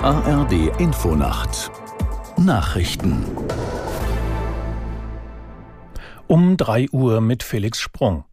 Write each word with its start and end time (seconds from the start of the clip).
ARD 0.00 0.70
Infonacht 0.78 1.72
Nachrichten 2.36 3.24
um 6.28 6.56
3 6.56 6.90
Uhr 6.92 7.20
mit 7.20 7.42
Felix 7.42 7.80
Sprung. 7.80 8.24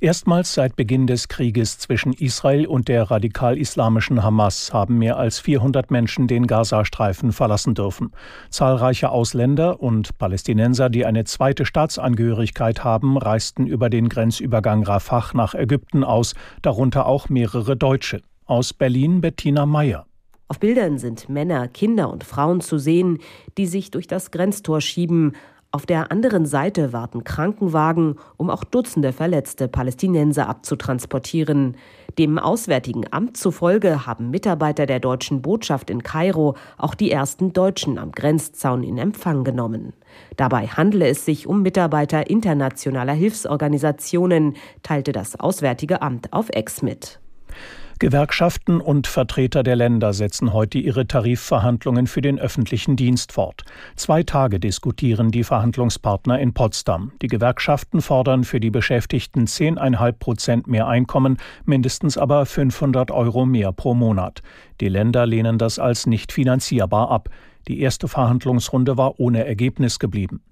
Erstmals 0.00 0.54
seit 0.54 0.74
Beginn 0.74 1.06
des 1.06 1.28
Krieges 1.28 1.78
zwischen 1.78 2.14
Israel 2.14 2.66
und 2.66 2.88
der 2.88 3.10
radikal-islamischen 3.10 4.22
Hamas 4.22 4.72
haben 4.72 4.96
mehr 4.96 5.18
als 5.18 5.38
400 5.40 5.90
Menschen 5.90 6.26
den 6.26 6.46
Gazastreifen 6.46 7.32
verlassen 7.32 7.74
dürfen. 7.74 8.12
Zahlreiche 8.48 9.10
Ausländer 9.10 9.82
und 9.82 10.16
Palästinenser, 10.16 10.88
die 10.88 11.04
eine 11.04 11.24
zweite 11.24 11.66
Staatsangehörigkeit 11.66 12.82
haben, 12.82 13.18
reisten 13.18 13.66
über 13.66 13.90
den 13.90 14.08
Grenzübergang 14.08 14.84
Rafah 14.84 15.32
nach 15.34 15.54
Ägypten 15.54 16.02
aus, 16.02 16.32
darunter 16.62 17.04
auch 17.04 17.28
mehrere 17.28 17.76
Deutsche. 17.76 18.22
Aus 18.46 18.72
Berlin 18.72 19.20
Bettina 19.20 19.66
Meyer. 19.66 20.06
Auf 20.48 20.60
Bildern 20.60 20.98
sind 20.98 21.28
Männer, 21.28 21.66
Kinder 21.66 22.08
und 22.08 22.22
Frauen 22.22 22.60
zu 22.60 22.78
sehen, 22.78 23.18
die 23.58 23.66
sich 23.66 23.90
durch 23.90 24.06
das 24.06 24.30
Grenztor 24.30 24.80
schieben. 24.80 25.32
Auf 25.72 25.86
der 25.86 26.12
anderen 26.12 26.46
Seite 26.46 26.92
warten 26.92 27.24
Krankenwagen, 27.24 28.14
um 28.36 28.48
auch 28.48 28.62
Dutzende 28.62 29.12
verletzte 29.12 29.66
Palästinenser 29.66 30.48
abzutransportieren. 30.48 31.76
Dem 32.16 32.38
Auswärtigen 32.38 33.12
Amt 33.12 33.36
zufolge 33.36 34.06
haben 34.06 34.30
Mitarbeiter 34.30 34.86
der 34.86 35.00
deutschen 35.00 35.42
Botschaft 35.42 35.90
in 35.90 36.04
Kairo 36.04 36.54
auch 36.78 36.94
die 36.94 37.10
ersten 37.10 37.52
Deutschen 37.52 37.98
am 37.98 38.12
Grenzzaun 38.12 38.84
in 38.84 38.98
Empfang 38.98 39.42
genommen. 39.42 39.94
Dabei 40.36 40.68
handle 40.68 41.08
es 41.08 41.24
sich 41.24 41.48
um 41.48 41.62
Mitarbeiter 41.62 42.30
internationaler 42.30 43.14
Hilfsorganisationen, 43.14 44.54
teilte 44.84 45.10
das 45.10 45.38
Auswärtige 45.40 46.02
Amt 46.02 46.32
auf 46.32 46.50
Ex 46.50 46.82
mit. 46.82 47.18
Gewerkschaften 47.98 48.80
und 48.82 49.06
Vertreter 49.06 49.62
der 49.62 49.74
Länder 49.74 50.12
setzen 50.12 50.52
heute 50.52 50.78
ihre 50.78 51.06
Tarifverhandlungen 51.06 52.06
für 52.06 52.20
den 52.20 52.38
öffentlichen 52.38 52.94
Dienst 52.94 53.32
fort. 53.32 53.64
Zwei 53.96 54.22
Tage 54.22 54.60
diskutieren 54.60 55.30
die 55.30 55.44
Verhandlungspartner 55.44 56.38
in 56.38 56.52
Potsdam. 56.52 57.12
Die 57.22 57.28
Gewerkschaften 57.28 58.02
fordern 58.02 58.44
für 58.44 58.60
die 58.60 58.70
Beschäftigten 58.70 59.46
10,5 59.46 60.12
Prozent 60.12 60.66
mehr 60.66 60.86
Einkommen, 60.86 61.38
mindestens 61.64 62.18
aber 62.18 62.44
500 62.44 63.10
Euro 63.10 63.46
mehr 63.46 63.72
pro 63.72 63.94
Monat. 63.94 64.42
Die 64.82 64.88
Länder 64.88 65.24
lehnen 65.24 65.56
das 65.56 65.78
als 65.78 66.06
nicht 66.06 66.32
finanzierbar 66.32 67.10
ab. 67.10 67.30
Die 67.66 67.80
erste 67.80 68.08
Verhandlungsrunde 68.08 68.98
war 68.98 69.18
ohne 69.18 69.46
Ergebnis 69.46 69.98
geblieben. 69.98 70.42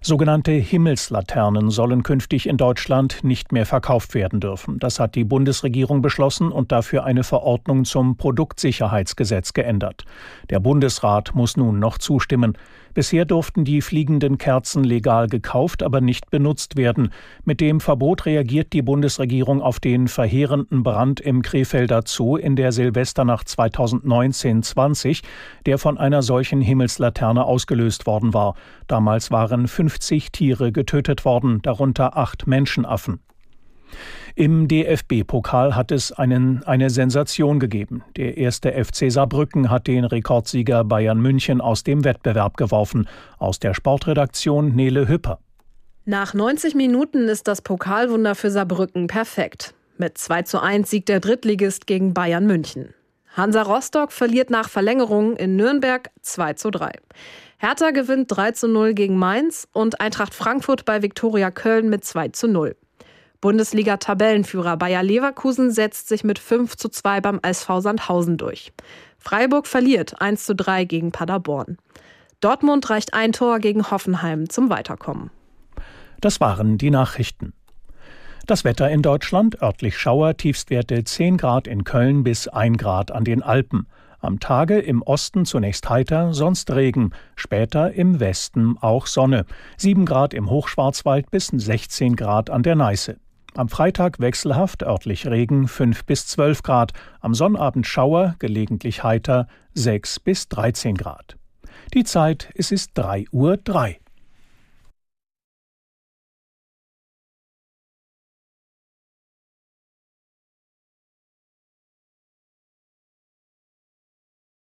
Sogenannte 0.00 0.52
Himmelslaternen 0.52 1.70
sollen 1.70 2.02
künftig 2.02 2.48
in 2.48 2.56
Deutschland 2.56 3.22
nicht 3.22 3.52
mehr 3.52 3.66
verkauft 3.66 4.14
werden 4.14 4.40
dürfen. 4.40 4.78
Das 4.78 4.98
hat 4.98 5.14
die 5.14 5.24
Bundesregierung 5.24 6.02
beschlossen 6.02 6.50
und 6.50 6.72
dafür 6.72 7.04
eine 7.04 7.22
Verordnung 7.22 7.84
zum 7.84 8.16
Produktsicherheitsgesetz 8.16 9.52
geändert. 9.52 10.04
Der 10.50 10.58
Bundesrat 10.58 11.34
muss 11.34 11.56
nun 11.56 11.78
noch 11.78 11.98
zustimmen. 11.98 12.58
Bisher 12.94 13.24
durften 13.24 13.64
die 13.64 13.80
fliegenden 13.80 14.38
Kerzen 14.38 14.84
legal 14.84 15.26
gekauft, 15.26 15.82
aber 15.82 16.00
nicht 16.00 16.30
benutzt 16.30 16.76
werden. 16.76 17.10
Mit 17.44 17.60
dem 17.60 17.80
Verbot 17.80 18.26
reagiert 18.26 18.72
die 18.72 18.82
Bundesregierung 18.82 19.62
auf 19.62 19.80
den 19.80 20.08
verheerenden 20.08 20.82
Brand 20.82 21.20
im 21.20 21.42
Krefelder 21.42 22.02
Zoo 22.04 22.36
in 22.36 22.56
der 22.56 22.72
Silvesternacht 22.72 23.48
2019-20, 23.48 25.22
der 25.64 25.78
von 25.78 25.96
einer 25.96 26.22
solchen 26.22 26.60
Himmelslaterne 26.60 27.44
ausgelöst 27.44 28.06
worden 28.06 28.34
war. 28.34 28.54
Damals 28.88 29.30
waren 29.30 29.68
50 29.68 30.30
Tiere 30.32 30.72
getötet 30.72 31.24
worden, 31.24 31.62
darunter 31.62 32.16
acht 32.16 32.46
Menschenaffen. 32.46 33.20
Im 34.34 34.66
DFB-Pokal 34.66 35.76
hat 35.76 35.92
es 35.92 36.10
einen, 36.10 36.62
eine 36.64 36.88
Sensation 36.88 37.60
gegeben. 37.60 38.02
Der 38.16 38.38
erste 38.38 38.72
FC 38.72 39.12
Saarbrücken 39.12 39.70
hat 39.70 39.86
den 39.86 40.04
Rekordsieger 40.04 40.84
Bayern 40.84 41.20
München 41.20 41.60
aus 41.60 41.84
dem 41.84 42.04
Wettbewerb 42.04 42.56
geworfen. 42.56 43.08
Aus 43.38 43.58
der 43.58 43.74
Sportredaktion 43.74 44.74
Nele 44.74 45.06
Hüpper. 45.08 45.38
Nach 46.04 46.34
90 46.34 46.74
Minuten 46.74 47.28
ist 47.28 47.46
das 47.46 47.62
Pokalwunder 47.62 48.34
für 48.34 48.50
Saarbrücken 48.50 49.06
perfekt. 49.06 49.74
Mit 49.98 50.16
2 50.18 50.42
zu 50.42 50.60
1 50.60 50.88
siegt 50.88 51.08
der 51.08 51.20
Drittligist 51.20 51.86
gegen 51.86 52.14
Bayern 52.14 52.46
München. 52.46 52.94
Hansa 53.36 53.62
Rostock 53.62 54.12
verliert 54.12 54.50
nach 54.50 54.68
Verlängerung 54.68 55.36
in 55.36 55.56
Nürnberg 55.56 56.10
2 56.22 56.54
zu 56.54 56.70
3. 56.70 56.92
Hertha 57.58 57.90
gewinnt 57.90 58.26
3 58.34 58.52
zu 58.52 58.66
0 58.66 58.94
gegen 58.94 59.16
Mainz 59.16 59.68
und 59.72 60.00
Eintracht 60.00 60.34
Frankfurt 60.34 60.84
bei 60.84 61.02
Viktoria 61.02 61.50
Köln 61.50 61.88
mit 61.88 62.04
2 62.04 62.28
zu 62.28 62.48
0. 62.48 62.76
Bundesliga-Tabellenführer 63.42 64.76
Bayer 64.76 65.02
Leverkusen 65.02 65.72
setzt 65.72 66.08
sich 66.08 66.22
mit 66.22 66.38
5 66.38 66.76
zu 66.76 66.88
2 66.88 67.20
beim 67.20 67.40
SV 67.42 67.80
Sandhausen 67.80 68.38
durch. 68.38 68.72
Freiburg 69.18 69.66
verliert 69.66 70.20
1 70.22 70.46
zu 70.46 70.54
3 70.54 70.84
gegen 70.84 71.10
Paderborn. 71.12 71.76
Dortmund 72.40 72.88
reicht 72.88 73.14
ein 73.14 73.32
Tor 73.32 73.58
gegen 73.58 73.90
Hoffenheim 73.90 74.48
zum 74.48 74.70
Weiterkommen. 74.70 75.30
Das 76.20 76.40
waren 76.40 76.78
die 76.78 76.90
Nachrichten. 76.90 77.52
Das 78.46 78.64
Wetter 78.64 78.88
in 78.90 79.02
Deutschland, 79.02 79.60
örtlich 79.60 79.98
Schauer, 79.98 80.36
Tiefstwerte 80.36 81.02
10 81.02 81.36
Grad 81.36 81.66
in 81.66 81.82
Köln 81.82 82.22
bis 82.22 82.46
1 82.46 82.78
Grad 82.78 83.10
an 83.10 83.24
den 83.24 83.42
Alpen. 83.42 83.88
Am 84.20 84.38
Tage 84.38 84.78
im 84.78 85.02
Osten 85.02 85.46
zunächst 85.46 85.90
heiter, 85.90 86.32
sonst 86.32 86.70
Regen, 86.70 87.10
später 87.34 87.92
im 87.92 88.20
Westen 88.20 88.78
auch 88.80 89.08
Sonne. 89.08 89.46
7 89.78 90.06
Grad 90.06 90.32
im 90.32 90.48
Hochschwarzwald 90.48 91.28
bis 91.32 91.48
16 91.48 92.14
Grad 92.14 92.48
an 92.48 92.62
der 92.62 92.76
Neiße. 92.76 93.16
Am 93.54 93.68
Freitag 93.68 94.18
wechselhaft, 94.18 94.82
örtlich 94.82 95.26
Regen 95.26 95.68
5 95.68 96.06
bis 96.06 96.26
12 96.26 96.62
Grad, 96.62 96.92
am 97.20 97.34
Sonnabend 97.34 97.86
Schauer, 97.86 98.34
gelegentlich 98.38 99.04
heiter 99.04 99.46
6 99.74 100.20
bis 100.20 100.48
13 100.48 100.96
Grad. 100.96 101.36
Die 101.92 102.04
Zeit, 102.04 102.50
es 102.54 102.72
ist 102.72 102.92
3 102.94 103.26
Uhr 103.30 103.58
3. 103.58 104.01